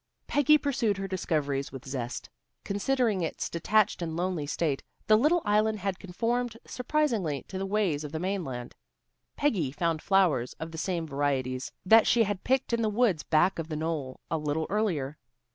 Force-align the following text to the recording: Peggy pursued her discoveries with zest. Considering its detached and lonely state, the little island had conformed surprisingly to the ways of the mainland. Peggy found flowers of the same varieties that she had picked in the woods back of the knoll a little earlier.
Peggy 0.25 0.57
pursued 0.57 0.97
her 0.97 1.07
discoveries 1.07 1.71
with 1.71 1.85
zest. 1.87 2.27
Considering 2.63 3.21
its 3.21 3.51
detached 3.51 4.01
and 4.01 4.17
lonely 4.17 4.47
state, 4.47 4.81
the 5.05 5.15
little 5.15 5.43
island 5.45 5.77
had 5.77 5.99
conformed 5.99 6.57
surprisingly 6.65 7.43
to 7.43 7.59
the 7.59 7.67
ways 7.67 8.03
of 8.03 8.11
the 8.11 8.17
mainland. 8.19 8.73
Peggy 9.35 9.69
found 9.71 10.01
flowers 10.01 10.53
of 10.53 10.71
the 10.71 10.77
same 10.79 11.05
varieties 11.05 11.71
that 11.85 12.07
she 12.07 12.23
had 12.23 12.43
picked 12.43 12.73
in 12.73 12.81
the 12.81 12.89
woods 12.89 13.21
back 13.21 13.59
of 13.59 13.67
the 13.67 13.75
knoll 13.75 14.19
a 14.31 14.39
little 14.39 14.65
earlier. 14.71 15.19